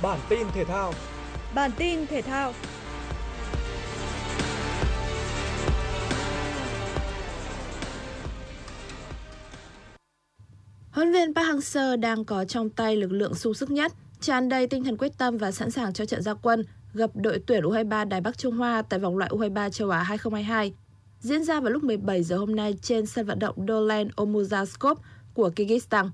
[0.02, 0.92] Bản tin thể thao.
[1.54, 2.52] Bản tin thể thao.
[10.92, 14.66] Huấn viên Park Hang-seo đang có trong tay lực lượng sung sức nhất, tràn đầy
[14.66, 18.08] tinh thần quyết tâm và sẵn sàng cho trận gia quân gặp đội tuyển U23
[18.08, 20.72] Đài Bắc Trung Hoa tại vòng loại U23 châu Á 2022
[21.20, 24.94] diễn ra vào lúc 17 giờ hôm nay trên sân vận động Dolan Omuzaskop
[25.34, 26.08] của Kyrgyzstan.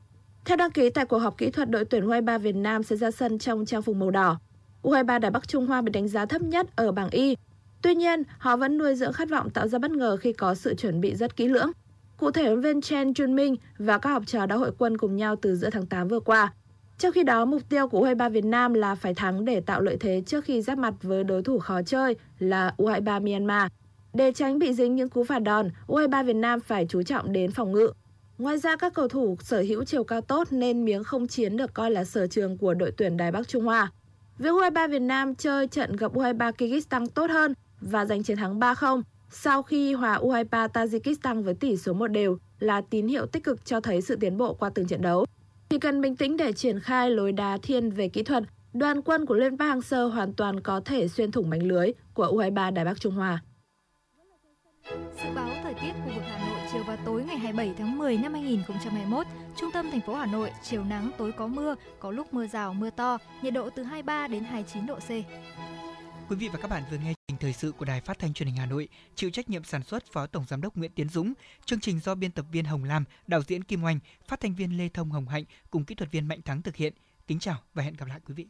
[0.44, 3.10] Theo đăng ký tại cuộc họp kỹ thuật, đội tuyển U23 Việt Nam sẽ ra
[3.10, 4.38] sân trong trang phục màu đỏ.
[4.82, 7.36] U23 Đài Bắc Trung Hoa bị đánh giá thấp nhất ở bảng Y.
[7.82, 10.74] Tuy nhiên, họ vẫn nuôi dưỡng khát vọng tạo ra bất ngờ khi có sự
[10.74, 11.70] chuẩn bị rất kỹ lưỡng.
[12.16, 15.36] Cụ thể, huấn viên Chen Junming và các học trò đã hội quân cùng nhau
[15.36, 16.52] từ giữa tháng 8 vừa qua.
[16.98, 19.96] Trong khi đó, mục tiêu của U23 Việt Nam là phải thắng để tạo lợi
[20.00, 23.70] thế trước khi giáp mặt với đối thủ khó chơi là U23 Myanmar.
[24.14, 27.50] Để tránh bị dính những cú phạt đòn, U23 Việt Nam phải chú trọng đến
[27.50, 27.92] phòng ngự.
[28.38, 31.74] Ngoài ra, các cầu thủ sở hữu chiều cao tốt nên miếng không chiến được
[31.74, 33.92] coi là sở trường của đội tuyển Đài Bắc Trung Hoa.
[34.38, 38.60] Việc U23 Việt Nam chơi trận gặp U23 Kyrgyzstan tốt hơn và giành chiến thắng
[38.60, 43.44] 3-0 sau khi hòa U23 Tajikistan với tỷ số một đều là tín hiệu tích
[43.44, 45.26] cực cho thấy sự tiến bộ qua từng trận đấu.
[45.70, 49.26] Chỉ cần bình tĩnh để triển khai lối đá thiên về kỹ thuật, đoàn quân
[49.26, 52.84] của Liên bang Hang-seo hoàn toàn có thể xuyên thủng mảnh lưới của U23 Đài
[52.84, 53.42] Bắc Trung Hoa.
[54.90, 58.16] Dự báo thời tiết khu vực Hà Nội chiều và tối ngày 27 tháng 10
[58.16, 59.26] năm 2021,
[59.60, 62.74] trung tâm thành phố Hà Nội chiều nắng tối có mưa, có lúc mưa rào
[62.74, 65.10] mưa to, nhiệt độ từ 23 đến 29 độ C.
[66.28, 68.46] Quý vị và các bạn vừa nghe trình thời sự của Đài Phát thanh Truyền
[68.46, 71.32] hình Hà Nội, chịu trách nhiệm sản xuất Phó Tổng giám đốc Nguyễn Tiến Dũng,
[71.64, 74.78] chương trình do biên tập viên Hồng Lam, đạo diễn Kim Oanh, phát thanh viên
[74.78, 76.92] Lê Thông Hồng Hạnh cùng kỹ thuật viên Mạnh Thắng thực hiện.
[77.26, 78.46] Kính chào và hẹn gặp lại quý vị.